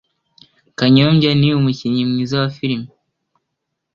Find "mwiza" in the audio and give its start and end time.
2.09-2.35